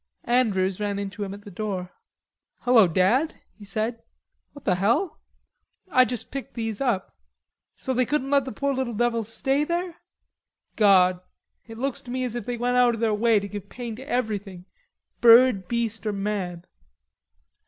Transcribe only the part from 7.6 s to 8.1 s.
"So they